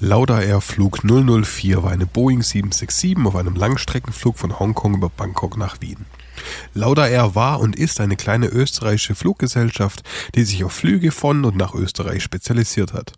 Lauda 0.00 0.40
Air 0.40 0.60
Flug 0.60 1.00
004 1.02 1.82
war 1.82 1.90
eine 1.90 2.06
Boeing 2.06 2.40
767 2.40 3.16
auf 3.26 3.34
einem 3.34 3.56
Langstreckenflug 3.56 4.38
von 4.38 4.56
Hongkong 4.56 4.94
über 4.94 5.08
Bangkok 5.08 5.56
nach 5.56 5.80
Wien. 5.80 6.06
Lauda 6.72 7.08
Air 7.08 7.34
war 7.34 7.58
und 7.58 7.74
ist 7.74 8.00
eine 8.00 8.14
kleine 8.14 8.46
österreichische 8.46 9.16
Fluggesellschaft, 9.16 10.04
die 10.36 10.44
sich 10.44 10.62
auf 10.62 10.72
Flüge 10.72 11.10
von 11.10 11.44
und 11.44 11.56
nach 11.56 11.74
Österreich 11.74 12.22
spezialisiert 12.22 12.92
hat. 12.92 13.14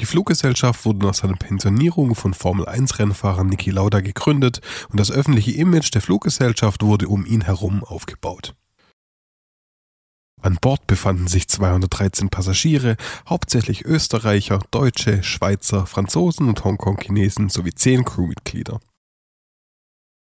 Die 0.00 0.06
Fluggesellschaft 0.06 0.86
wurde 0.86 1.04
nach 1.04 1.12
seiner 1.12 1.36
Pensionierung 1.36 2.14
von 2.14 2.32
Formel-1-Rennfahrer 2.32 3.44
Niki 3.44 3.70
Lauda 3.70 4.00
gegründet 4.00 4.62
und 4.88 4.98
das 4.98 5.10
öffentliche 5.10 5.52
Image 5.52 5.92
der 5.92 6.00
Fluggesellschaft 6.00 6.82
wurde 6.82 7.06
um 7.06 7.26
ihn 7.26 7.42
herum 7.42 7.84
aufgebaut. 7.84 8.54
An 10.44 10.58
Bord 10.60 10.86
befanden 10.86 11.26
sich 11.26 11.48
213 11.48 12.28
Passagiere, 12.28 12.98
hauptsächlich 13.26 13.86
Österreicher, 13.86 14.60
Deutsche, 14.70 15.22
Schweizer, 15.22 15.86
Franzosen 15.86 16.50
und 16.50 16.62
Hongkong-Chinesen 16.62 17.48
sowie 17.48 17.72
10 17.72 18.04
Crewmitglieder. 18.04 18.78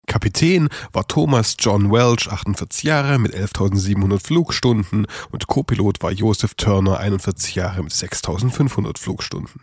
Kapitän 0.07 0.69
war 0.91 1.07
Thomas 1.07 1.55
John 1.59 1.91
Welch, 1.91 2.31
48 2.31 2.81
Jahre, 2.81 3.19
mit 3.19 3.35
11.700 3.35 4.19
Flugstunden 4.19 5.05
und 5.29 5.45
Co-Pilot 5.45 6.01
war 6.01 6.11
Joseph 6.11 6.55
Turner, 6.55 6.97
41 6.97 7.53
Jahre, 7.53 7.83
mit 7.83 7.93
6.500 7.93 8.97
Flugstunden. 8.97 9.61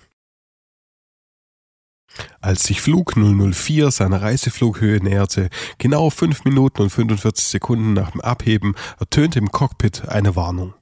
Als 2.40 2.64
sich 2.64 2.80
Flug 2.80 3.14
004 3.16 3.90
seiner 3.90 4.22
Reiseflughöhe 4.22 5.02
näherte, 5.02 5.48
genau 5.78 6.10
5 6.10 6.44
Minuten 6.44 6.82
und 6.82 6.90
45 6.90 7.46
Sekunden 7.46 7.92
nach 7.94 8.10
dem 8.10 8.20
Abheben, 8.20 8.74
ertönte 8.98 9.38
im 9.38 9.50
Cockpit 9.50 10.08
eine 10.08 10.36
Warnung. 10.36 10.74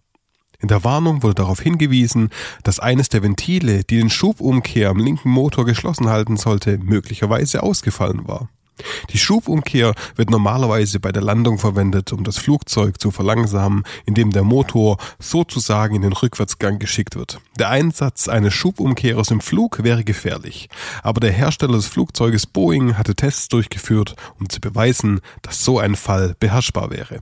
In 0.60 0.68
der 0.68 0.84
Warnung 0.84 1.23
wurde 1.23 1.34
darauf 1.34 1.60
hingewiesen, 1.60 2.30
dass 2.62 2.79
eines 2.79 3.09
der 3.09 3.23
Ventile, 3.23 3.82
die 3.82 3.98
den 3.98 4.10
Schubumkehr 4.10 4.90
am 4.90 4.98
linken 4.98 5.30
Motor 5.30 5.65
geschlossen 5.65 6.09
halten 6.09 6.37
sollte, 6.37 6.79
möglicherweise 6.79 7.62
ausgefallen 7.64 8.29
war. 8.29 8.48
Die 9.10 9.18
Schubumkehr 9.18 9.95
wird 10.16 10.30
normalerweise 10.30 10.98
bei 10.98 11.12
der 11.12 11.23
Landung 11.23 11.59
verwendet, 11.59 12.12
um 12.12 12.24
das 12.24 12.38
Flugzeug 12.38 13.01
zu 13.01 13.10
verlangsamen, 13.10 13.84
indem 14.06 14.30
der 14.30 14.45
Motor 14.45 14.98
sozusagen 15.18 15.95
in 15.95 16.02
den 16.02 16.12
Rückwärtsgang 16.12 16.79
geschickt 16.79 17.16
wird. 17.16 17.40
Der 17.59 17.68
Einsatz 17.68 18.29
eines 18.29 18.54
Schubumkehrers 18.54 19.30
im 19.30 19.40
Flug 19.40 19.82
wäre 19.82 20.04
gefährlich, 20.04 20.68
aber 21.02 21.20
der 21.20 21.32
Hersteller 21.32 21.74
des 21.74 21.87
Flugzeuges 21.87 22.46
Boeing 22.46 22.96
hatte 22.96 23.14
Tests 23.14 23.48
durchgeführt, 23.48 24.16
um 24.38 24.48
zu 24.48 24.60
beweisen, 24.60 25.20
dass 25.42 25.64
so 25.64 25.79
ein 25.79 25.96
Fall 25.96 26.34
beherrschbar 26.38 26.90
wäre. 26.90 27.20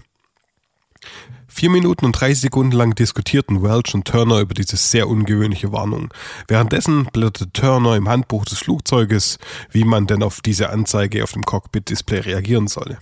Vier 1.52 1.68
Minuten 1.68 2.06
und 2.06 2.12
30 2.12 2.42
Sekunden 2.42 2.72
lang 2.72 2.94
diskutierten 2.94 3.62
Welch 3.62 3.92
und 3.92 4.06
Turner 4.06 4.38
über 4.38 4.54
diese 4.54 4.76
sehr 4.76 5.08
ungewöhnliche 5.08 5.72
Warnung. 5.72 6.14
Währenddessen 6.46 7.06
blätterte 7.12 7.52
Turner 7.52 7.96
im 7.96 8.08
Handbuch 8.08 8.44
des 8.44 8.60
Flugzeuges, 8.60 9.38
wie 9.70 9.84
man 9.84 10.06
denn 10.06 10.22
auf 10.22 10.40
diese 10.40 10.70
Anzeige 10.70 11.22
auf 11.24 11.32
dem 11.32 11.42
Cockpit-Display 11.42 12.20
reagieren 12.20 12.68
solle. 12.68 12.98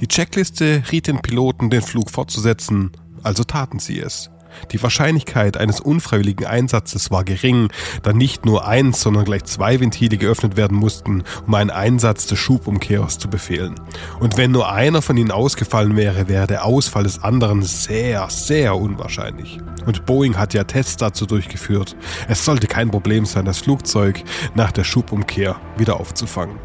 Die 0.00 0.06
Checkliste 0.06 0.84
riet 0.92 1.08
den 1.08 1.20
Piloten, 1.20 1.70
den 1.70 1.82
Flug 1.82 2.08
fortzusetzen, 2.08 2.92
also 3.22 3.42
taten 3.42 3.80
sie 3.80 3.98
es. 3.98 4.30
Die 4.70 4.82
Wahrscheinlichkeit 4.82 5.56
eines 5.56 5.80
unfreiwilligen 5.80 6.46
Einsatzes 6.46 7.10
war 7.10 7.24
gering, 7.24 7.68
da 8.02 8.12
nicht 8.12 8.44
nur 8.46 8.66
eins, 8.66 9.00
sondern 9.00 9.24
gleich 9.24 9.44
zwei 9.44 9.80
Ventile 9.80 10.16
geöffnet 10.16 10.56
werden 10.56 10.76
mussten, 10.76 11.24
um 11.46 11.54
einen 11.54 11.70
Einsatz 11.70 12.26
des 12.26 12.38
Schubumkehrers 12.38 13.18
zu 13.18 13.28
befehlen. 13.28 13.74
Und 14.20 14.36
wenn 14.36 14.50
nur 14.50 14.72
einer 14.72 15.02
von 15.02 15.16
ihnen 15.16 15.30
ausgefallen 15.30 15.96
wäre, 15.96 16.28
wäre 16.28 16.46
der 16.46 16.64
Ausfall 16.64 17.04
des 17.04 17.22
anderen 17.22 17.62
sehr, 17.62 18.28
sehr 18.30 18.76
unwahrscheinlich. 18.76 19.58
Und 19.86 20.06
Boeing 20.06 20.36
hat 20.36 20.54
ja 20.54 20.64
Tests 20.64 20.96
dazu 20.96 21.26
durchgeführt. 21.26 21.96
Es 22.28 22.44
sollte 22.44 22.66
kein 22.66 22.90
Problem 22.90 23.26
sein, 23.26 23.44
das 23.44 23.58
Flugzeug 23.58 24.22
nach 24.54 24.72
der 24.72 24.84
Schubumkehr 24.84 25.56
wieder 25.76 25.98
aufzufangen. 25.98 26.56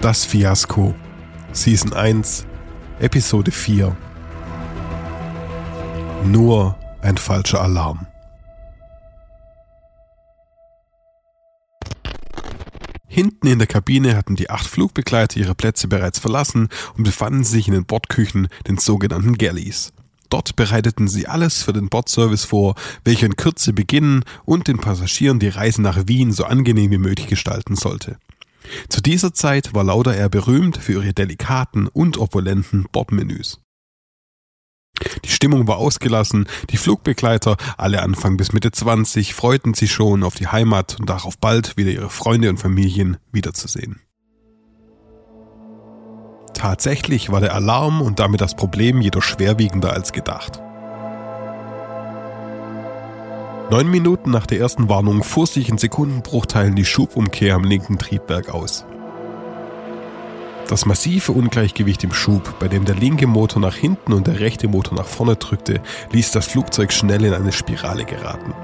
Das 0.00 0.24
Fiasko. 0.24 0.94
Season 1.52 1.92
1, 1.92 2.46
Episode 2.98 3.52
4 3.52 3.96
nur 6.24 6.78
ein 7.02 7.16
falscher 7.16 7.60
Alarm. 7.60 8.06
Hinten 13.06 13.46
in 13.46 13.58
der 13.60 13.68
Kabine 13.68 14.16
hatten 14.16 14.34
die 14.34 14.50
acht 14.50 14.66
Flugbegleiter 14.66 15.38
ihre 15.38 15.54
Plätze 15.54 15.86
bereits 15.86 16.18
verlassen 16.18 16.68
und 16.96 17.04
befanden 17.04 17.44
sich 17.44 17.68
in 17.68 17.74
den 17.74 17.84
Bordküchen, 17.84 18.48
den 18.66 18.78
sogenannten 18.78 19.38
Galleys. 19.38 19.92
Dort 20.30 20.56
bereiteten 20.56 21.06
sie 21.06 21.28
alles 21.28 21.62
für 21.62 21.72
den 21.72 21.88
Bordservice 21.88 22.44
vor, 22.44 22.74
welcher 23.04 23.26
in 23.26 23.36
Kürze 23.36 23.72
beginnen 23.72 24.24
und 24.44 24.66
den 24.66 24.78
Passagieren 24.78 25.38
die 25.38 25.48
Reise 25.48 25.80
nach 25.80 26.08
Wien 26.08 26.32
so 26.32 26.44
angenehm 26.44 26.90
wie 26.90 26.98
möglich 26.98 27.28
gestalten 27.28 27.76
sollte. 27.76 28.18
Zu 28.88 29.00
dieser 29.00 29.32
Zeit 29.32 29.74
war 29.74 29.84
Lauda 29.84 30.12
Air 30.12 30.28
berühmt 30.28 30.78
für 30.78 30.94
ihre 30.94 31.12
delikaten 31.12 31.86
und 31.86 32.18
opulenten 32.18 32.86
Bordmenüs. 32.90 33.63
Die 35.24 35.30
Stimmung 35.30 35.66
war 35.66 35.76
ausgelassen, 35.76 36.46
die 36.70 36.76
Flugbegleiter, 36.76 37.56
alle 37.76 38.02
Anfang 38.02 38.36
bis 38.36 38.52
Mitte 38.52 38.70
20, 38.70 39.34
freuten 39.34 39.74
sich 39.74 39.92
schon 39.92 40.22
auf 40.22 40.34
die 40.34 40.48
Heimat 40.48 40.98
und 41.00 41.08
darauf 41.10 41.38
bald 41.38 41.76
wieder 41.76 41.90
ihre 41.90 42.10
Freunde 42.10 42.48
und 42.50 42.58
Familien 42.58 43.16
wiederzusehen. 43.32 44.00
Tatsächlich 46.54 47.30
war 47.30 47.40
der 47.40 47.54
Alarm 47.54 48.00
und 48.00 48.20
damit 48.20 48.40
das 48.40 48.54
Problem 48.54 49.00
jedoch 49.00 49.22
schwerwiegender 49.22 49.92
als 49.92 50.12
gedacht. 50.12 50.60
Neun 53.70 53.90
Minuten 53.90 54.30
nach 54.30 54.46
der 54.46 54.60
ersten 54.60 54.88
Warnung 54.88 55.24
fuhr 55.24 55.46
sich 55.46 55.68
in 55.68 55.78
Sekundenbruchteilen 55.78 56.76
die 56.76 56.84
Schubumkehr 56.84 57.54
am 57.54 57.64
linken 57.64 57.98
Triebwerk 57.98 58.50
aus. 58.50 58.86
Das 60.68 60.86
massive 60.86 61.32
Ungleichgewicht 61.32 62.04
im 62.04 62.12
Schub, 62.12 62.58
bei 62.58 62.68
dem 62.68 62.86
der 62.86 62.94
linke 62.94 63.26
Motor 63.26 63.60
nach 63.60 63.74
hinten 63.74 64.14
und 64.14 64.26
der 64.26 64.40
rechte 64.40 64.66
Motor 64.66 64.96
nach 64.96 65.06
vorne 65.06 65.36
drückte, 65.36 65.80
ließ 66.12 66.30
das 66.30 66.46
Flugzeug 66.46 66.92
schnell 66.92 67.24
in 67.24 67.34
eine 67.34 67.52
Spirale 67.52 68.04
geraten. 68.04 68.54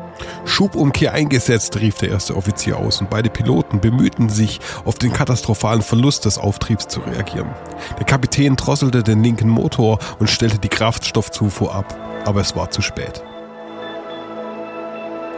Schubumkehr 0.44 1.12
eingesetzt, 1.12 1.78
rief 1.78 1.96
der 1.98 2.10
erste 2.10 2.36
Offizier 2.36 2.78
aus 2.78 3.00
und 3.00 3.10
beide 3.10 3.28
Piloten 3.30 3.80
bemühten 3.80 4.28
sich, 4.30 4.60
auf 4.84 4.96
den 4.96 5.12
katastrophalen 5.12 5.82
Verlust 5.82 6.24
des 6.24 6.38
Auftriebs 6.38 6.88
zu 6.88 7.00
reagieren. 7.00 7.50
Der 7.98 8.06
Kapitän 8.06 8.56
drosselte 8.56 9.02
den 9.02 9.22
linken 9.22 9.48
Motor 9.48 9.98
und 10.18 10.30
stellte 10.30 10.58
die 10.58 10.68
Kraftstoffzufuhr 10.68 11.74
ab, 11.74 11.96
aber 12.24 12.40
es 12.40 12.56
war 12.56 12.70
zu 12.70 12.82
spät. 12.82 13.22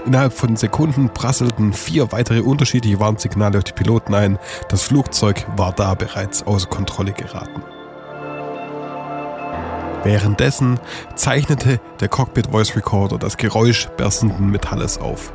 Innerhalb 0.04 0.32
von 0.32 0.56
Sekunden 0.56 1.10
prasselten 1.10 1.72
vier 1.72 2.10
weitere 2.10 2.40
unterschiedliche 2.40 2.98
Warnsignale 2.98 3.58
auf 3.58 3.64
die 3.64 3.72
Piloten 3.72 4.14
ein. 4.14 4.38
Das 4.68 4.82
Flugzeug 4.82 5.46
war 5.56 5.72
da 5.72 5.94
bereits 5.94 6.42
außer 6.44 6.68
Kontrolle 6.68 7.12
geraten. 7.12 7.62
Währenddessen 10.02 10.80
zeichnete 11.14 11.80
der 12.00 12.08
Cockpit 12.08 12.48
Voice 12.48 12.74
Recorder 12.74 13.18
das 13.18 13.36
Geräusch 13.36 13.86
berstenden 13.96 14.50
Metalles 14.50 14.98
auf. 14.98 15.32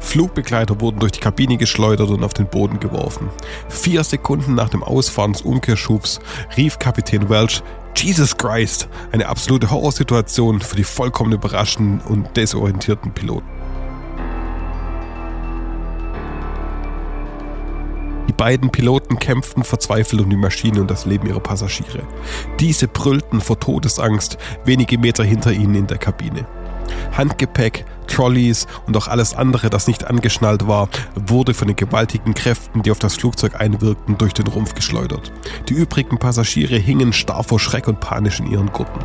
Flugbegleiter 0.00 0.80
wurden 0.80 0.98
durch 0.98 1.12
die 1.12 1.20
Kabine 1.20 1.56
geschleudert 1.56 2.10
und 2.10 2.24
auf 2.24 2.34
den 2.34 2.48
Boden 2.48 2.80
geworfen. 2.80 3.30
Vier 3.68 4.02
Sekunden 4.02 4.56
nach 4.56 4.70
dem 4.70 4.82
Ausfahren 4.82 5.34
des 5.34 5.42
Umkehrschubs 5.42 6.18
rief 6.56 6.80
Kapitän 6.80 7.28
Welch 7.28 7.62
Jesus 7.94 8.36
Christ, 8.36 8.88
eine 9.12 9.28
absolute 9.28 9.70
Horrorsituation 9.70 10.60
für 10.60 10.76
die 10.76 10.84
vollkommen 10.84 11.32
überraschten 11.32 12.00
und 12.00 12.36
desorientierten 12.36 13.12
Piloten. 13.12 13.57
Beiden 18.32 18.70
Piloten 18.70 19.18
kämpften 19.18 19.64
verzweifelt 19.64 20.22
um 20.22 20.30
die 20.30 20.36
Maschine 20.36 20.80
und 20.80 20.90
das 20.90 21.06
Leben 21.06 21.26
ihrer 21.26 21.40
Passagiere. 21.40 22.02
Diese 22.60 22.88
brüllten 22.88 23.40
vor 23.40 23.58
Todesangst 23.58 24.38
wenige 24.64 24.98
Meter 24.98 25.24
hinter 25.24 25.52
ihnen 25.52 25.74
in 25.74 25.86
der 25.86 25.98
Kabine. 25.98 26.46
Handgepäck, 27.16 27.84
Trolleys 28.06 28.66
und 28.86 28.96
auch 28.96 29.08
alles 29.08 29.34
andere, 29.34 29.70
das 29.70 29.86
nicht 29.86 30.06
angeschnallt 30.06 30.66
war, 30.66 30.88
wurde 31.14 31.54
von 31.54 31.68
den 31.68 31.76
gewaltigen 31.76 32.34
Kräften, 32.34 32.82
die 32.82 32.90
auf 32.90 32.98
das 32.98 33.16
Flugzeug 33.16 33.60
einwirkten, 33.60 34.18
durch 34.18 34.34
den 34.34 34.46
Rumpf 34.46 34.74
geschleudert. 34.74 35.32
Die 35.68 35.74
übrigen 35.74 36.18
Passagiere 36.18 36.76
hingen 36.76 37.12
starr 37.12 37.44
vor 37.44 37.60
Schreck 37.60 37.88
und 37.88 38.00
panisch 38.00 38.40
in 38.40 38.50
ihren 38.50 38.72
Gurten. 38.72 39.00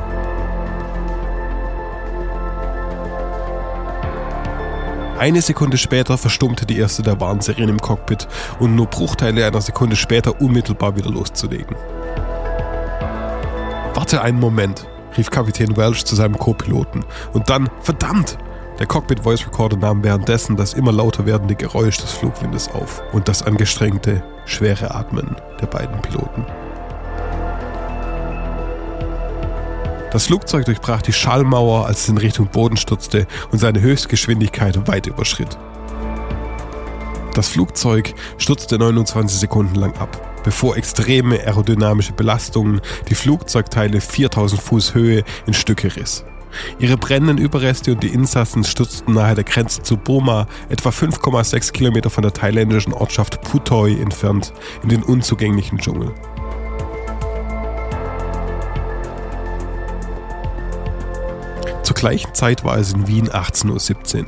Eine 5.23 5.41
Sekunde 5.41 5.77
später 5.77 6.17
verstummte 6.17 6.65
die 6.65 6.77
erste 6.77 7.01
der 7.01 7.21
Warnsirenen 7.21 7.69
im 7.69 7.79
Cockpit 7.79 8.27
und 8.59 8.75
nur 8.75 8.87
Bruchteile 8.87 9.47
einer 9.47 9.61
Sekunde 9.61 9.95
später 9.95 10.41
unmittelbar 10.41 10.97
wieder 10.97 11.09
loszulegen. 11.09 11.77
Warte 13.93 14.21
einen 14.21 14.41
Moment, 14.41 14.85
rief 15.15 15.29
Kapitän 15.29 15.77
Welch 15.77 16.03
zu 16.03 16.17
seinem 16.17 16.37
Co-Piloten. 16.37 17.05
Und 17.31 17.49
dann, 17.49 17.69
verdammt! 17.79 18.37
Der 18.79 18.85
Cockpit 18.85 19.21
Voice 19.21 19.45
Recorder 19.45 19.77
nahm 19.77 20.03
währenddessen 20.03 20.57
das 20.57 20.73
immer 20.73 20.91
lauter 20.91 21.25
werdende 21.25 21.55
Geräusch 21.55 21.99
des 21.99 22.11
Flugwindes 22.11 22.67
auf 22.71 23.01
und 23.13 23.29
das 23.29 23.43
angestrengte, 23.43 24.21
schwere 24.43 24.93
Atmen 24.93 25.37
der 25.61 25.67
beiden 25.67 26.01
Piloten. 26.01 26.45
Das 30.13 30.27
Flugzeug 30.27 30.65
durchbrach 30.65 31.01
die 31.01 31.11
Schallmauer, 31.11 31.87
als 31.87 32.01
es 32.01 32.09
in 32.09 32.19
Richtung 32.19 32.47
Boden 32.47 32.77
stürzte 32.77 33.25
und 33.51 33.57
seine 33.57 33.81
Höchstgeschwindigkeit 33.81 34.87
weit 34.87 35.07
überschritt. 35.07 35.57
Das 37.33 37.49
Flugzeug 37.49 38.13
stürzte 38.37 38.77
29 38.77 39.39
Sekunden 39.39 39.73
lang 39.73 39.97
ab, 39.97 40.43
bevor 40.43 40.77
extreme 40.77 41.39
aerodynamische 41.39 42.13
Belastungen 42.13 42.79
die 43.09 43.15
Flugzeugteile 43.15 44.01
4000 44.01 44.61
Fuß 44.61 44.93
Höhe 44.93 45.23
in 45.47 45.55
Stücke 45.55 45.95
riss. 45.95 46.23
Ihre 46.77 46.97
brennenden 46.97 47.39
Überreste 47.39 47.93
und 47.93 48.03
die 48.03 48.13
Insassen 48.13 48.63
stürzten 48.63 49.15
nahe 49.15 49.33
der 49.33 49.43
Grenze 49.43 49.81
zu 49.81 49.97
Burma, 49.97 50.45
etwa 50.69 50.89
5,6 50.89 51.71
Kilometer 51.71 52.11
von 52.11 52.21
der 52.21 52.33
thailändischen 52.33 52.93
Ortschaft 52.93 53.41
Putoi 53.41 53.99
entfernt, 53.99 54.53
in 54.83 54.89
den 54.89 55.01
unzugänglichen 55.01 55.79
Dschungel. 55.79 56.13
Gleichen 62.03 62.33
Zeit 62.33 62.65
war 62.65 62.77
es 62.77 62.91
in 62.91 63.07
Wien 63.07 63.29
18.17 63.29 64.19
Uhr. 64.19 64.25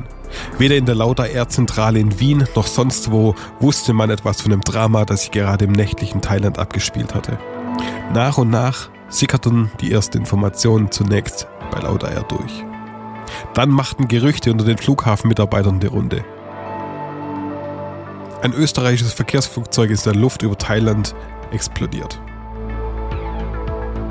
Weder 0.56 0.76
in 0.76 0.86
der 0.86 0.94
Lauda 0.94 1.26
Air 1.26 1.50
Zentrale 1.50 1.98
in 1.98 2.18
Wien 2.18 2.48
noch 2.54 2.66
sonst 2.66 3.10
wo 3.10 3.34
wusste 3.60 3.92
man 3.92 4.08
etwas 4.08 4.40
von 4.40 4.50
dem 4.50 4.62
Drama, 4.62 5.04
das 5.04 5.20
sich 5.20 5.30
gerade 5.30 5.66
im 5.66 5.72
nächtlichen 5.72 6.22
Thailand 6.22 6.58
abgespielt 6.58 7.14
hatte. 7.14 7.38
Nach 8.14 8.38
und 8.38 8.48
nach 8.48 8.88
sickerten 9.10 9.70
die 9.82 9.92
ersten 9.92 10.16
Informationen 10.16 10.90
zunächst 10.90 11.48
bei 11.70 11.80
Lauda 11.80 12.08
Air 12.08 12.22
durch. 12.22 12.64
Dann 13.52 13.68
machten 13.68 14.08
Gerüchte 14.08 14.50
unter 14.50 14.64
den 14.64 14.78
Flughafenmitarbeitern 14.78 15.78
die 15.78 15.88
Runde. 15.88 16.24
Ein 18.40 18.54
österreichisches 18.54 19.12
Verkehrsflugzeug 19.12 19.90
ist 19.90 20.06
in 20.06 20.14
der 20.14 20.22
Luft 20.22 20.40
über 20.40 20.56
Thailand 20.56 21.14
explodiert. 21.50 22.22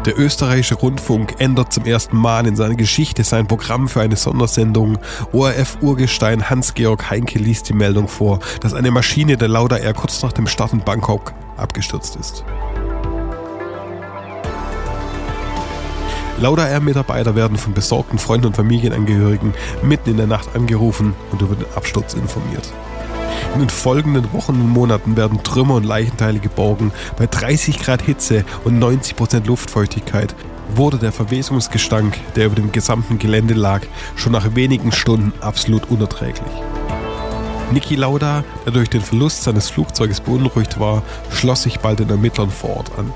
Der 0.06 0.20
österreichische 0.20 0.76
Rundfunk 0.76 1.36
ändert 1.40 1.74
zum 1.74 1.86
ersten 1.86 2.16
Mal 2.16 2.46
in 2.46 2.56
seiner 2.56 2.76
Geschichte 2.76 3.24
sein 3.24 3.48
Programm 3.48 3.88
für 3.88 4.02
eine 4.02 4.16
Sondersendung. 4.16 5.00
ORF-Urgestein 5.32 6.48
Hans-Georg 6.48 7.10
Heinke 7.10 7.40
liest 7.40 7.70
die 7.70 7.74
Meldung 7.74 8.08
vor, 8.08 8.40
dass 8.62 8.76
eine 8.76 8.92
Maschine 8.92 9.36
der 9.36 9.48
Lauda 9.48 9.78
Air 9.78 9.96
kurz 9.96 10.22
nach 10.22 10.32
dem 10.32 10.46
Start 10.46 10.74
in 10.74 10.82
Bangkok 10.82 11.34
abgestürzt 11.58 12.18
ist. 12.18 12.46
Lauda 16.38 16.68
Air-Mitarbeiter 16.68 17.36
werden 17.36 17.58
von 17.58 17.74
besorgten 17.74 18.20
Freunden 18.20 18.48
und 18.48 18.56
Familienangehörigen 18.56 19.56
mitten 19.82 20.12
in 20.12 20.18
der 20.18 20.28
Nacht 20.28 20.56
angerufen 20.56 21.16
und 21.32 21.42
über 21.42 21.56
den 21.56 21.66
Absturz 21.76 22.14
informiert. 22.14 22.72
In 23.56 23.62
den 23.62 23.70
folgenden 23.70 24.34
Wochen 24.34 24.52
und 24.52 24.70
Monaten 24.70 25.16
werden 25.16 25.42
Trümmer 25.42 25.76
und 25.76 25.86
Leichenteile 25.86 26.40
geborgen. 26.40 26.92
Bei 27.18 27.26
30 27.26 27.80
Grad 27.80 28.02
Hitze 28.02 28.44
und 28.66 28.80
90 28.80 29.16
Prozent 29.16 29.48
Luftfeuchtigkeit 29.48 30.36
wurde 30.76 30.98
der 30.98 31.14
Verwesungsgestank, 31.14 32.20
der 32.36 32.48
über 32.48 32.56
dem 32.56 32.74
gesamten 32.74 33.18
Gelände 33.18 33.54
lag, 33.54 33.84
schon 34.18 34.34
nach 34.34 34.56
wenigen 34.56 34.92
Stunden 34.92 35.32
absolut 35.40 35.90
unerträglich. 35.90 36.52
Niki 37.72 37.96
Lauda, 37.96 38.44
der 38.66 38.74
durch 38.74 38.90
den 38.90 39.00
Verlust 39.00 39.44
seines 39.44 39.70
Flugzeuges 39.70 40.20
beunruhigt 40.20 40.78
war, 40.78 41.02
schloss 41.32 41.64
sich 41.64 41.80
bald 41.80 42.00
den 42.00 42.10
Ermittlern 42.10 42.52
vor 42.52 42.76
Ort 42.76 42.92
an. 43.00 43.14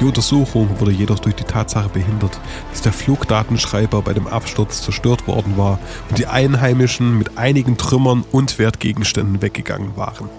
Die 0.00 0.06
Untersuchung 0.06 0.80
wurde 0.80 0.92
jedoch 0.92 1.18
durch 1.18 1.34
die 1.34 1.44
Tatsache 1.44 1.90
behindert, 1.90 2.40
dass 2.70 2.80
der 2.80 2.92
Flugdatenschreiber 2.92 4.00
bei 4.00 4.14
dem 4.14 4.26
Absturz 4.26 4.80
zerstört 4.80 5.26
worden 5.26 5.58
war 5.58 5.78
und 6.08 6.18
die 6.18 6.26
Einheimischen 6.26 7.18
mit 7.18 7.36
einigen 7.36 7.76
Trümmern 7.76 8.24
und 8.32 8.58
Wertgegenständen 8.58 9.42
weggegangen 9.42 9.96
waren. 9.96 10.30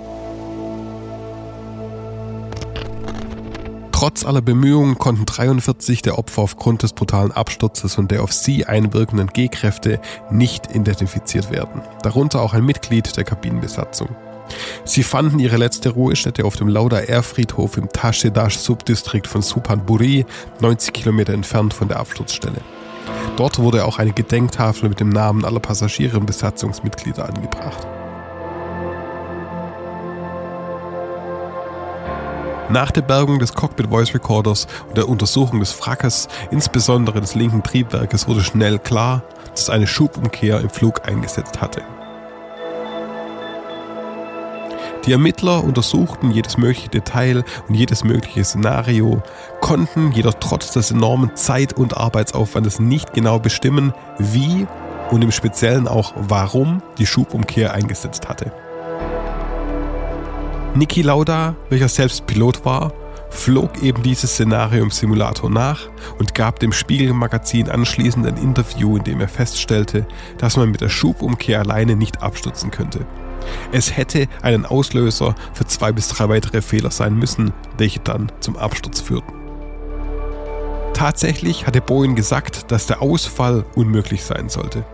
Trotz 3.92 4.26
aller 4.26 4.42
Bemühungen 4.42 4.98
konnten 4.98 5.28
43 5.28 6.02
der 6.02 6.18
Opfer 6.18 6.42
aufgrund 6.42 6.82
des 6.82 6.94
brutalen 6.94 7.32
Absturzes 7.32 8.00
und 8.00 8.10
der 8.10 8.24
auf 8.24 8.34
sie 8.34 8.66
einwirkenden 8.66 9.28
G-Kräfte 9.28 10.02
nicht 10.32 10.76
identifiziert 10.76 11.52
werden, 11.52 11.84
darunter 12.02 12.42
auch 12.42 12.56
ein 12.56 12.66
Mitglied 12.66 13.16
der 13.16 13.26
Kabinenbesatzung. 13.26 14.10
Sie 14.84 15.04
fanden 15.04 15.40
ihre 15.40 15.58
letzte 15.58 15.90
Ruhestätte 15.90 16.46
auf 16.46 16.56
dem 16.56 16.68
Lauda 16.68 17.00
Air 17.00 17.24
Friedhof 17.24 17.78
im 17.78 17.90
Tashedash 17.90 18.58
Subdistrikt 18.58 19.28
von 19.28 19.42
Suphanburi, 19.42 20.26
90 20.60 20.94
Kilometer 20.94 21.34
entfernt 21.34 21.74
von 21.74 21.88
der 21.88 22.00
Absturzstelle. 22.00 22.62
Dort 23.38 23.60
wurde 23.60 23.86
auch 23.86 24.00
eine 24.00 24.14
Gedenktafel 24.14 24.90
mit 24.90 25.00
dem 25.00 25.10
Namen 25.10 25.46
aller 25.46 25.60
Passagiere 25.60 26.18
und 26.18 26.26
Besatzungsmitglieder 26.26 27.28
angebracht. 27.28 27.88
Nach 32.70 32.90
der 32.90 33.02
Bergung 33.02 33.40
des 33.40 33.54
Cockpit 33.54 33.88
Voice 33.88 34.14
Recorders 34.14 34.66
und 34.88 34.96
der 34.96 35.10
Untersuchung 35.10 35.60
des 35.60 35.78
Wrackes, 35.82 36.30
insbesondere 36.52 37.20
des 37.20 37.36
linken 37.36 37.64
Triebwerkes, 37.64 38.30
wurde 38.30 38.42
schnell 38.42 38.80
klar, 38.80 39.24
dass 39.50 39.70
eine 39.70 39.88
Schubumkehr 39.88 40.62
im 40.62 40.70
Flug 40.70 41.06
eingesetzt 41.06 41.60
hatte. 41.60 41.82
Die 45.06 45.14
Ermittler 45.14 45.64
untersuchten 45.64 46.30
jedes 46.30 46.58
mögliche 46.58 46.90
Detail 46.90 47.44
und 47.68 47.74
jedes 47.74 48.04
mögliche 48.04 48.44
Szenario, 48.44 49.24
konnten 49.60 50.12
jedoch 50.12 50.36
trotz 50.40 50.72
des 50.72 50.92
enormen 50.92 51.36
Zeit- 51.36 51.74
und 51.74 51.98
Arbeitsaufwandes 51.98 52.80
nicht 52.80 53.14
genau 53.14 53.40
bestimmen, 53.40 53.94
wie 54.20 54.68
und 55.10 55.24
im 55.24 55.32
Speziellen 55.32 55.88
auch 55.88 56.14
warum 56.16 56.84
die 57.00 57.08
Schubumkehr 57.08 57.74
eingesetzt 57.74 58.30
hatte. 58.30 58.52
Niki 60.76 61.02
Lauda, 61.02 61.56
welcher 61.70 61.90
selbst 61.90 62.28
Pilot 62.28 62.64
war, 62.64 62.94
flog 63.32 63.82
eben 63.82 64.04
dieses 64.04 64.34
Szenario 64.34 64.84
im 64.84 64.92
Simulator 64.92 65.50
nach 65.50 65.90
und 66.20 66.36
gab 66.36 66.60
dem 66.60 66.72
Spiegelmagazin 66.72 67.70
anschließend 67.70 68.28
ein 68.28 68.38
Interview, 68.38 68.98
in 68.98 69.04
dem 69.04 69.20
er 69.20 69.28
feststellte, 69.28 70.06
dass 70.38 70.58
man 70.58 70.70
mit 70.70 70.82
der 70.82 70.90
Schubumkehr 70.90 71.60
alleine 71.60 71.96
nicht 71.96 72.22
abstürzen 72.22 72.70
könnte. 72.70 73.06
Es 73.72 73.96
hätte 73.96 74.28
einen 74.42 74.66
Auslöser 74.66 75.36
für 75.54 75.66
zwei 75.66 75.92
bis 75.92 76.08
drei 76.10 76.30
weitere 76.30 76.62
Fehler 76.62 76.92
sein 76.92 77.16
müssen, 77.16 77.54
welche 77.78 78.00
dann 78.00 78.32
zum 78.40 78.58
Absturz 78.58 79.02
führten. 79.02 79.34
Tatsächlich 80.94 81.66
hatte 81.66 81.82
Boeing 81.82 82.16
gesagt, 82.16 82.72
dass 82.72 82.86
der 82.86 83.02
Ausfall 83.02 83.66
unmöglich 83.76 84.24
sein 84.24 84.50
sollte. 84.50 84.86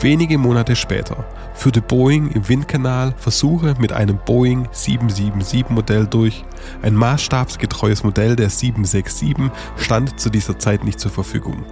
Wenige 0.00 0.38
Monate 0.38 0.76
später 0.76 1.24
führte 1.54 1.82
Boeing 1.82 2.30
im 2.30 2.48
Windkanal 2.48 3.14
Versuche 3.16 3.74
mit 3.80 3.92
einem 3.92 4.18
Boeing 4.24 4.68
777 4.70 5.70
Modell 5.70 6.06
durch. 6.06 6.44
Ein 6.82 6.94
maßstabsgetreues 6.94 8.04
Modell 8.04 8.36
der 8.36 8.48
767 8.48 9.50
stand 9.76 10.20
zu 10.20 10.30
dieser 10.30 10.58
Zeit 10.58 10.84
nicht 10.84 11.00
zur 11.00 11.10
Verfügung. 11.10 11.64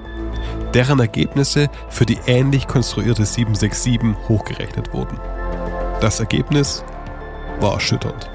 Deren 0.75 0.99
Ergebnisse 0.99 1.69
für 1.89 2.05
die 2.05 2.19
ähnlich 2.27 2.67
konstruierte 2.67 3.25
767 3.25 4.17
hochgerechnet 4.29 4.93
wurden. 4.93 5.21
Das 6.01 6.21
Ergebnis 6.21 6.85
war 7.59 7.73
erschütternd. 7.75 8.31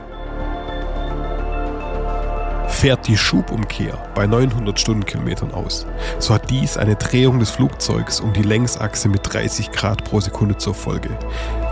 Fährt 2.67 3.07
die 3.07 3.17
Schubumkehr 3.17 4.03
bei 4.15 4.25
900 4.25 4.79
Stundenkilometern 4.79 5.53
aus, 5.53 5.85
so 6.17 6.33
hat 6.33 6.49
dies 6.49 6.77
eine 6.77 6.95
Drehung 6.95 7.37
des 7.37 7.51
Flugzeugs 7.51 8.19
um 8.19 8.33
die 8.33 8.41
Längsachse 8.41 9.09
mit 9.09 9.31
30 9.31 9.71
Grad 9.71 10.03
pro 10.03 10.19
Sekunde 10.19 10.57
zur 10.57 10.73
Folge, 10.73 11.09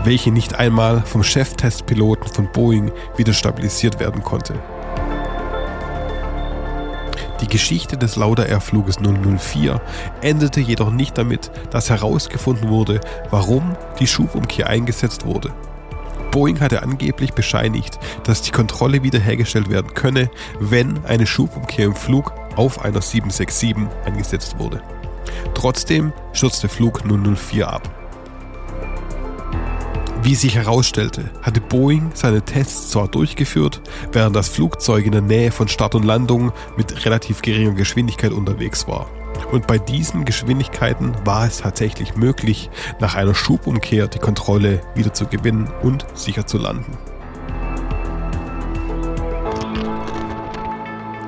welche 0.04 0.30
nicht 0.30 0.54
einmal 0.54 1.02
vom 1.02 1.24
Cheftestpiloten 1.24 2.28
von 2.32 2.52
Boeing 2.52 2.92
wieder 3.16 3.32
stabilisiert 3.32 3.98
werden 3.98 4.22
konnte. 4.22 4.54
Die 7.40 7.48
Geschichte 7.48 7.96
des 7.96 8.14
Lauda 8.14 8.44
Air 8.44 8.60
Fluges 8.60 8.98
004 9.00 9.80
endete 10.20 10.60
jedoch 10.60 10.92
nicht 10.92 11.18
damit, 11.18 11.50
dass 11.70 11.90
herausgefunden 11.90 12.68
wurde, 12.68 13.00
warum 13.30 13.74
die 13.98 14.06
Schubumkehr 14.06 14.68
eingesetzt 14.68 15.24
wurde. 15.24 15.52
Boeing 16.30 16.60
hatte 16.60 16.82
angeblich 16.82 17.32
bescheinigt, 17.32 17.98
dass 18.24 18.42
die 18.42 18.50
Kontrolle 18.50 19.02
wiederhergestellt 19.02 19.68
werden 19.68 19.94
könne, 19.94 20.30
wenn 20.58 21.04
eine 21.04 21.26
Schubumkehr 21.26 21.86
im 21.86 21.94
Flug 21.94 22.32
auf 22.56 22.84
einer 22.84 23.02
767 23.02 23.74
eingesetzt 24.04 24.58
wurde. 24.58 24.82
Trotzdem 25.54 26.12
stürzte 26.32 26.68
Flug 26.68 27.02
004 27.04 27.68
ab. 27.68 27.99
Wie 30.22 30.34
sich 30.34 30.54
herausstellte, 30.54 31.30
hatte 31.40 31.62
Boeing 31.62 32.10
seine 32.12 32.42
Tests 32.42 32.90
zwar 32.90 33.08
durchgeführt, 33.08 33.80
während 34.12 34.36
das 34.36 34.50
Flugzeug 34.50 35.06
in 35.06 35.12
der 35.12 35.22
Nähe 35.22 35.50
von 35.50 35.66
Start 35.66 35.94
und 35.94 36.04
Landung 36.04 36.52
mit 36.76 37.06
relativ 37.06 37.40
geringer 37.40 37.72
Geschwindigkeit 37.72 38.32
unterwegs 38.32 38.86
war. 38.86 39.08
Und 39.50 39.66
bei 39.66 39.78
diesen 39.78 40.26
Geschwindigkeiten 40.26 41.14
war 41.24 41.46
es 41.46 41.58
tatsächlich 41.58 42.16
möglich, 42.16 42.68
nach 43.00 43.14
einer 43.14 43.34
Schubumkehr 43.34 44.08
die 44.08 44.18
Kontrolle 44.18 44.82
wieder 44.94 45.14
zu 45.14 45.26
gewinnen 45.26 45.70
und 45.82 46.06
sicher 46.12 46.46
zu 46.46 46.58
landen. 46.58 46.98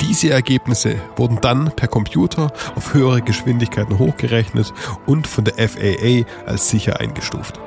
Diese 0.02 0.30
Ergebnisse 0.30 0.96
wurden 1.16 1.38
dann 1.40 1.72
per 1.74 1.88
Computer 1.88 2.52
auf 2.76 2.92
höhere 2.92 3.22
Geschwindigkeiten 3.22 3.98
hochgerechnet 3.98 4.74
und 5.06 5.26
von 5.26 5.44
der 5.44 5.54
FAA 5.66 6.26
als 6.46 6.68
sicher 6.68 7.00
eingestuft. 7.00 7.58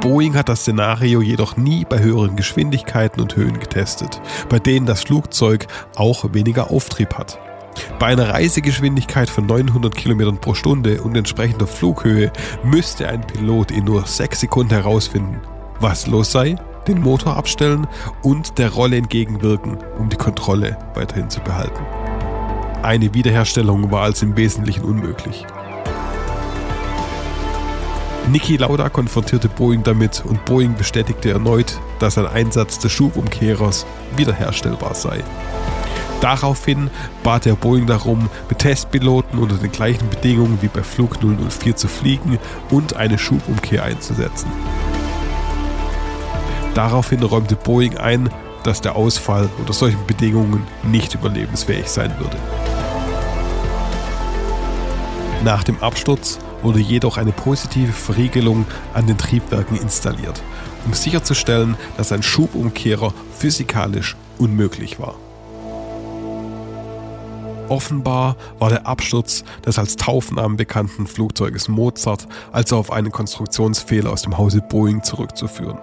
Boeing 0.00 0.36
hat 0.36 0.48
das 0.48 0.60
Szenario 0.60 1.20
jedoch 1.20 1.56
nie 1.56 1.84
bei 1.84 1.98
höheren 1.98 2.36
Geschwindigkeiten 2.36 3.20
und 3.20 3.34
Höhen 3.36 3.58
getestet, 3.58 4.20
bei 4.48 4.58
denen 4.58 4.86
das 4.86 5.02
Flugzeug 5.02 5.66
auch 5.96 6.32
weniger 6.32 6.70
Auftrieb 6.70 7.14
hat. 7.14 7.38
Bei 7.98 8.06
einer 8.06 8.28
Reisegeschwindigkeit 8.28 9.28
von 9.28 9.46
900 9.46 9.94
Kilometern 9.94 10.40
pro 10.40 10.54
Stunde 10.54 11.02
und 11.02 11.16
entsprechender 11.16 11.66
Flughöhe 11.66 12.32
müsste 12.64 13.08
ein 13.08 13.26
Pilot 13.26 13.70
in 13.70 13.84
nur 13.84 14.06
6 14.06 14.40
Sekunden 14.40 14.74
herausfinden, 14.74 15.40
was 15.80 16.06
los 16.06 16.32
sei, 16.32 16.56
den 16.86 17.00
Motor 17.00 17.36
abstellen 17.36 17.86
und 18.22 18.58
der 18.58 18.72
Rolle 18.72 18.96
entgegenwirken, 18.96 19.78
um 19.98 20.08
die 20.08 20.16
Kontrolle 20.16 20.76
weiterhin 20.94 21.28
zu 21.28 21.40
behalten. 21.40 21.84
Eine 22.82 23.12
Wiederherstellung 23.14 23.90
war 23.90 24.02
als 24.02 24.22
im 24.22 24.36
Wesentlichen 24.36 24.84
unmöglich. 24.84 25.44
Niki 28.30 28.58
Lauda 28.58 28.90
konfrontierte 28.90 29.48
Boeing 29.48 29.82
damit 29.84 30.22
und 30.22 30.44
Boeing 30.44 30.74
bestätigte 30.74 31.30
erneut, 31.30 31.80
dass 31.98 32.18
ein 32.18 32.26
Einsatz 32.26 32.78
des 32.78 32.92
Schubumkehrers 32.92 33.86
wiederherstellbar 34.16 34.94
sei. 34.94 35.24
Daraufhin 36.20 36.90
bat 37.22 37.46
er 37.46 37.56
Boeing 37.56 37.86
darum, 37.86 38.28
mit 38.50 38.58
Testpiloten 38.58 39.38
unter 39.38 39.56
den 39.56 39.72
gleichen 39.72 40.10
Bedingungen 40.10 40.58
wie 40.60 40.68
bei 40.68 40.82
Flug 40.82 41.18
004 41.22 41.76
zu 41.76 41.88
fliegen 41.88 42.38
und 42.70 42.96
eine 42.96 43.18
Schubumkehr 43.18 43.84
einzusetzen. 43.84 44.50
Daraufhin 46.74 47.22
räumte 47.22 47.56
Boeing 47.56 47.96
ein, 47.96 48.28
dass 48.62 48.82
der 48.82 48.96
Ausfall 48.96 49.48
unter 49.58 49.72
solchen 49.72 50.04
Bedingungen 50.06 50.66
nicht 50.82 51.14
überlebensfähig 51.14 51.88
sein 51.88 52.12
würde. 52.18 52.36
Nach 55.44 55.64
dem 55.64 55.80
Absturz 55.80 56.38
wurde 56.62 56.80
jedoch 56.80 57.16
eine 57.16 57.32
positive 57.32 57.92
Verriegelung 57.92 58.66
an 58.94 59.06
den 59.06 59.18
Triebwerken 59.18 59.76
installiert, 59.76 60.42
um 60.84 60.92
sicherzustellen, 60.92 61.76
dass 61.96 62.12
ein 62.12 62.22
Schubumkehrer 62.22 63.12
physikalisch 63.36 64.16
unmöglich 64.38 64.98
war. 64.98 65.16
Offenbar 67.68 68.36
war 68.58 68.70
der 68.70 68.86
Absturz 68.86 69.44
des 69.66 69.78
als 69.78 69.96
Taufnamen 69.96 70.56
bekannten 70.56 71.06
Flugzeuges 71.06 71.68
Mozart 71.68 72.26
also 72.50 72.78
auf 72.78 72.90
einen 72.90 73.12
Konstruktionsfehler 73.12 74.10
aus 74.10 74.22
dem 74.22 74.38
Hause 74.38 74.62
Boeing 74.62 75.02
zurückzuführen. 75.02 75.78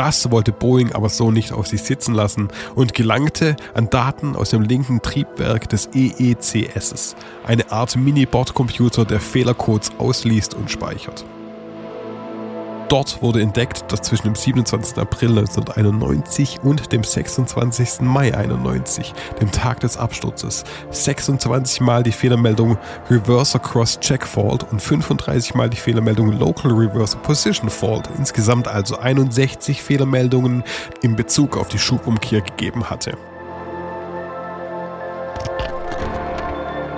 Das 0.00 0.30
wollte 0.30 0.50
Boeing 0.50 0.92
aber 0.92 1.10
so 1.10 1.30
nicht 1.30 1.52
auf 1.52 1.66
sich 1.66 1.82
sitzen 1.82 2.14
lassen 2.14 2.48
und 2.74 2.94
gelangte 2.94 3.54
an 3.74 3.90
Daten 3.90 4.34
aus 4.34 4.48
dem 4.48 4.62
linken 4.62 5.02
Triebwerk 5.02 5.68
des 5.68 5.90
EECS, 5.92 7.16
eine 7.46 7.70
Art 7.70 7.96
Mini-Bordcomputer, 7.96 9.04
der 9.04 9.20
Fehlercodes 9.20 9.90
ausliest 9.98 10.54
und 10.54 10.70
speichert. 10.70 11.26
Dort 12.90 13.22
wurde 13.22 13.40
entdeckt, 13.40 13.84
dass 13.92 14.02
zwischen 14.02 14.24
dem 14.24 14.34
27. 14.34 14.98
April 14.98 15.28
1991 15.28 16.58
und 16.64 16.90
dem 16.90 17.04
26. 17.04 18.00
Mai 18.00 18.34
1991, 18.34 19.14
dem 19.40 19.52
Tag 19.52 19.78
des 19.78 19.96
Absturzes, 19.96 20.64
26 20.90 21.82
Mal 21.82 22.02
die 22.02 22.10
Fehlermeldung 22.10 22.76
Reverse 23.08 23.60
Cross 23.60 24.00
Check 24.00 24.26
Fault 24.26 24.66
und 24.72 24.82
35 24.82 25.54
Mal 25.54 25.70
die 25.70 25.76
Fehlermeldung 25.76 26.32
Local 26.32 26.72
Reverse 26.72 27.16
Position 27.18 27.70
Fault, 27.70 28.10
insgesamt 28.18 28.66
also 28.66 28.98
61 28.98 29.80
Fehlermeldungen 29.80 30.64
in 31.00 31.14
Bezug 31.14 31.56
auf 31.56 31.68
die 31.68 31.78
Schubumkehr 31.78 32.40
gegeben 32.40 32.90
hatte. 32.90 33.16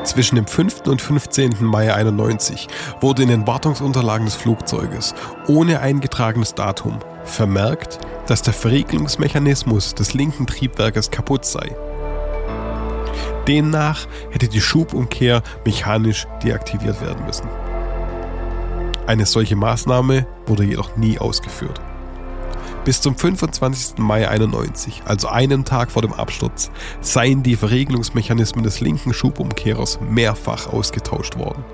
Zwischen 0.04 0.34
dem 0.34 0.46
5. 0.46 0.82
und 0.88 1.00
15. 1.00 1.56
Mai 1.60 1.94
91 1.94 2.66
wurde 3.00 3.22
in 3.22 3.28
den 3.28 3.46
Wartungsunterlagen 3.46 4.26
des 4.26 4.34
Flugzeuges 4.34 5.14
ohne 5.46 5.80
eingetragenes 5.80 6.54
Datum 6.54 6.98
vermerkt, 7.24 7.98
dass 8.26 8.42
der 8.42 8.52
Verriegelungsmechanismus 8.52 9.94
des 9.94 10.12
linken 10.14 10.46
Triebwerkes 10.46 11.10
kaputt 11.10 11.44
sei. 11.44 11.74
Demnach 13.46 14.06
hätte 14.30 14.48
die 14.48 14.60
Schubumkehr 14.60 15.42
mechanisch 15.64 16.26
deaktiviert 16.42 17.00
werden 17.00 17.24
müssen. 17.24 17.48
Eine 19.06 19.26
solche 19.26 19.56
Maßnahme 19.56 20.26
wurde 20.46 20.64
jedoch 20.64 20.96
nie 20.96 21.18
ausgeführt. 21.18 21.80
Bis 22.84 23.00
zum 23.00 23.16
25. 23.16 23.98
Mai 23.98 24.28
91, 24.28 25.02
also 25.04 25.28
einen 25.28 25.64
Tag 25.64 25.92
vor 25.92 26.02
dem 26.02 26.12
Absturz, 26.12 26.70
seien 27.00 27.44
die 27.44 27.54
Verriegelungsmechanismen 27.54 28.64
des 28.64 28.80
linken 28.80 29.14
Schubumkehrers 29.14 30.00
mehrfach 30.00 30.66
ausgetauscht 30.66 31.38
worden. 31.38 31.64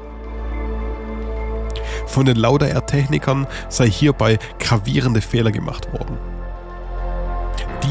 Von 2.06 2.26
den 2.26 2.36
Lauda 2.36 2.66
Air 2.66 2.84
Technikern 2.84 3.46
sei 3.70 3.88
hierbei 3.88 4.38
gravierende 4.58 5.22
Fehler 5.22 5.50
gemacht 5.50 5.90
worden. 5.92 6.18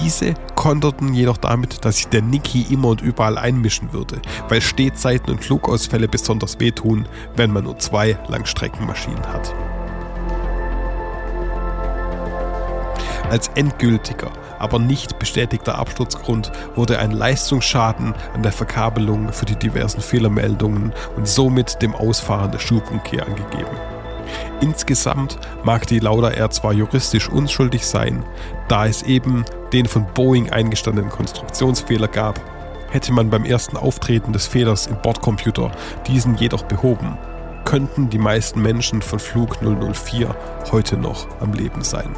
Diese 0.04 0.36
konterten 0.54 1.14
jedoch 1.14 1.38
damit, 1.38 1.86
dass 1.86 1.98
sich 1.98 2.08
der 2.08 2.22
Niki 2.22 2.68
immer 2.70 2.90
und 2.90 3.02
überall 3.02 3.40
einmischen 3.40 3.94
würde, 3.94 4.22
weil 4.48 4.62
Stehzeiten 4.62 5.32
und 5.32 5.44
Flugausfälle 5.44 6.08
besonders 6.08 6.60
wehtun, 6.60 7.08
wenn 7.36 7.52
man 7.52 7.64
nur 7.64 7.80
zwei 7.80 8.18
Langstreckenmaschinen 8.28 9.26
hat. 9.26 9.56
Als 13.30 13.50
endgültiger, 13.56 14.32
aber 14.58 14.80
nicht 14.80 15.20
bestätigter 15.20 15.78
Absturzgrund 15.78 16.52
wurde 16.76 17.00
ein 17.00 17.12
Leistungsschaden 17.12 18.16
an 18.34 18.42
der 18.42 18.54
Verkabelung 18.54 19.34
für 19.34 19.46
die 19.46 19.58
diversen 19.58 20.00
Fehlermeldungen 20.00 20.94
und 21.18 21.28
somit 21.28 21.82
dem 21.82 21.94
Ausfahren 21.94 22.52
der 22.52 22.60
Schubumkehr 22.60 23.26
angegeben. 23.26 23.76
Insgesamt 24.62 25.38
mag 25.64 25.88
die 25.88 26.00
Lauda 26.00 26.30
R 26.30 26.50
zwar 26.50 26.74
juristisch 26.74 27.30
unschuldig 27.30 27.86
sein, 27.86 28.24
da 28.70 28.88
es 28.88 29.04
eben 29.04 29.46
den 29.74 29.86
von 29.86 30.06
Boeing 30.14 30.50
eingestandenen 30.50 31.12
Konstruktionsfehler 31.12 32.08
gab, 32.08 32.40
hätte 32.92 33.12
man 33.12 33.30
beim 33.30 33.44
ersten 33.44 33.76
Auftreten 33.76 34.32
des 34.32 34.48
Fehlers 34.48 34.88
im 34.88 35.02
Bordcomputer 35.02 35.72
diesen 36.08 36.36
jedoch 36.36 36.64
behoben, 36.64 37.18
könnten 37.66 38.10
die 38.10 38.18
meisten 38.18 38.62
Menschen 38.62 39.02
von 39.02 39.20
Flug 39.20 39.62
004 39.62 40.34
heute 40.72 40.98
noch 40.98 41.28
am 41.42 41.52
Leben 41.52 41.84
sein. 41.84 42.16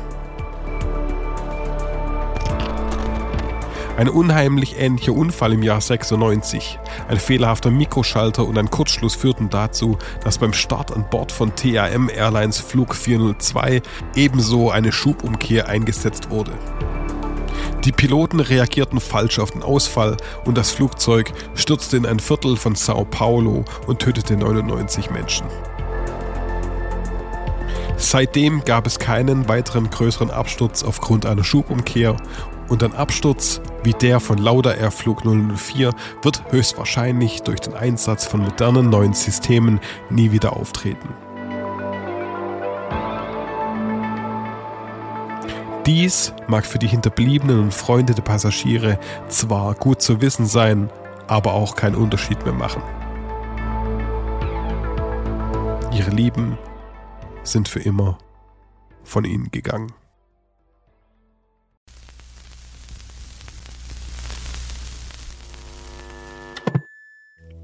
Ein 4.00 4.08
unheimlich 4.08 4.79
ähnlicher 4.79 5.12
Unfall 5.12 5.51
im 5.51 5.62
Jahr 5.62 5.82
96, 5.82 6.79
ein 7.10 7.20
fehlerhafter 7.20 7.70
Mikroschalter 7.70 8.48
und 8.48 8.58
ein 8.58 8.70
Kurzschluss 8.70 9.13
führten 9.13 9.50
dazu, 9.50 9.98
dass 10.24 10.38
beim 10.38 10.53
Start 10.53 10.96
an 10.96 11.06
Bord 11.10 11.34
von 11.34 11.53
TAM 11.53 12.08
Airlines 12.08 12.60
Flug 12.60 12.96
402 12.96 13.82
ebenso 14.15 14.72
eine 14.72 14.94
Schubumkehr 14.94 15.68
eingesetzt 15.68 16.29
wurde. 16.29 16.53
Die 17.84 17.91
Piloten 17.91 18.39
reagierten 18.39 19.01
falsch 19.01 19.38
auf 19.38 19.51
den 19.51 19.63
Ausfall 19.63 20.15
und 20.46 20.58
das 20.58 20.72
Flugzeug 20.72 21.34
stürzte 21.53 21.98
in 21.98 22.06
ein 22.06 22.22
Viertel 22.22 22.56
von 22.56 22.75
Sao 22.75 23.03
Paulo 23.03 23.65
und 23.86 24.00
tötete 24.00 24.38
99 24.38 25.12
Menschen. 25.12 25.46
Seitdem 28.01 28.63
gab 28.63 28.88
es 28.88 28.98
keinen 28.98 29.50
weiteren 29.50 29.89
größeren 29.89 30.32
Absturz 30.32 30.84
aufgrund 30.84 31.25
einer 31.25 31.44
Schubumkehr 31.44 32.15
und 32.70 32.82
ein 32.82 32.96
Absturz 32.96 33.60
wie 33.84 33.91
der 33.91 34.22
von 34.22 34.38
Lauda 34.38 34.74
Air 34.74 34.91
Flug 34.91 35.25
004 35.25 35.91
wird 36.24 36.44
höchstwahrscheinlich 36.50 37.41
durch 37.44 37.60
den 37.60 37.74
Einsatz 37.74 38.25
von 38.25 38.39
modernen 38.39 38.89
neuen 38.89 39.13
Systemen 39.13 39.82
nie 40.10 40.32
wieder 40.32 40.56
auftreten. 40.56 41.10
Dies 45.86 46.34
mag 46.48 46.65
für 46.65 46.79
die 46.79 46.88
Hinterbliebenen 46.88 47.60
und 47.60 47.74
Freunde 47.74 48.13
der 48.13 48.24
Passagiere 48.24 48.98
zwar 49.27 49.75
gut 49.75 50.01
zu 50.01 50.22
wissen 50.22 50.46
sein, 50.46 50.89
aber 51.27 51.53
auch 51.53 51.75
keinen 51.75 51.96
Unterschied 51.96 52.44
mehr 52.46 52.53
machen. 52.53 52.82
Ihre 55.91 56.12
Lieben 56.12 56.58
sind 57.43 57.67
für 57.67 57.79
immer 57.79 58.17
von 59.03 59.25
ihnen 59.25 59.51
gegangen. 59.51 59.91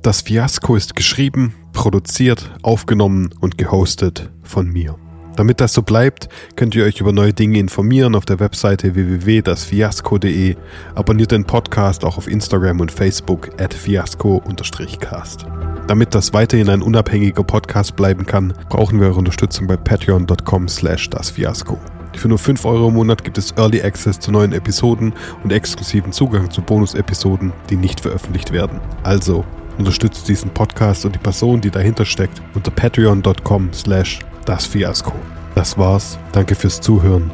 Das 0.01 0.22
Fiasko 0.22 0.75
ist 0.75 0.96
geschrieben, 0.96 1.55
produziert, 1.74 2.51
aufgenommen 2.62 3.34
und 3.39 3.58
gehostet 3.58 4.32
von 4.44 4.72
mir. 4.72 5.00
Damit 5.36 5.60
das 5.60 5.74
so 5.74 5.82
bleibt, 5.82 6.29
könnt 6.55 6.75
ihr 6.75 6.86
euch 6.86 7.01
über 7.01 7.12
neue 7.12 7.34
Dinge 7.34 7.58
informieren 7.60 8.15
auf 8.15 8.25
der 8.25 8.39
Webseite 8.39 8.94
www.dasfiasko.de. 8.96 10.55
Abonniert 10.94 11.32
den 11.32 11.46
Podcast 11.46 12.05
auch 12.05 12.17
auf 12.17 12.27
Instagram 12.27 12.82
und 12.82 12.91
Facebook 12.91 13.50
at 13.60 13.74
fiasco-cast. 13.74 15.46
Damit 15.88 16.15
das 16.15 16.34
weiterhin 16.34 16.70
ein 16.70 16.82
unabhängiger 16.82 17.44
Podcast 17.44 17.96
bleiben 17.96 18.25
kann, 18.25 18.54
brauchen 18.70 19.00
wir 19.00 19.08
eure 19.08 19.20
Unterstützung 19.20 19.68
bei 19.68 19.77
patreon.com 19.77 20.68
slash 20.68 21.10
dasfiasko. 21.10 21.80
Für 22.15 22.30
nur 22.30 22.39
5 22.39 22.65
Euro 22.65 22.88
im 22.88 22.94
Monat 22.96 23.24
gibt 23.24 23.38
es 23.38 23.51
Early 23.58 23.82
Access 23.82 24.20
zu 24.20 24.32
neuen 24.32 24.54
Episoden 24.54 25.13
und 25.44 25.51
exklusiven 25.51 26.12
Zugang 26.12 26.50
zu 26.50 26.62
Bonus-Episoden, 26.62 27.51
die 27.70 27.75
nicht 27.75 28.00
veröffentlicht 28.00 28.51
werden. 28.51 28.80
Also 29.04 29.44
Unterstützt 29.77 30.27
diesen 30.30 30.51
Podcast 30.51 31.06
und 31.06 31.15
die 31.15 31.20
Person, 31.20 31.62
die 31.62 31.72
dahinter 31.72 32.06
steckt, 32.06 32.42
unter 32.54 32.72
patreon.com 32.72 33.74
slash 33.74 34.20
das 34.46 34.65
Fiasko. 34.65 35.13
Das 35.54 35.77
war's. 35.77 36.18
Danke 36.32 36.56
fürs 36.56 36.82
Zuhören 36.82 37.32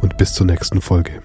und 0.00 0.16
bis 0.16 0.34
zur 0.34 0.46
nächsten 0.46 0.80
Folge. 0.80 1.22